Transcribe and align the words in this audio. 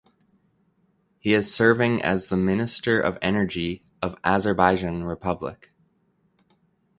He 1.19 1.33
is 1.35 1.53
serving 1.53 2.01
as 2.01 2.25
the 2.29 2.35
Minister 2.35 2.99
of 2.99 3.19
Energy 3.21 3.83
of 4.01 4.17
Azerbaijan 4.23 5.03
Republic. 5.03 5.71